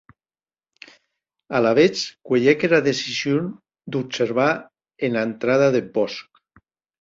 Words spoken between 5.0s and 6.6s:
ena entrada deth bòsc.